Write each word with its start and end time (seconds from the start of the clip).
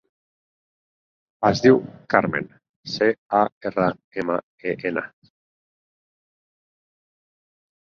Es 1.49 1.61
diu 1.65 1.77
Carmen: 2.15 2.49
ce, 2.95 3.11
a, 3.43 3.45
erra, 3.71 3.89
ema, 4.25 4.41
e, 4.73 4.77
ena. 4.93 5.09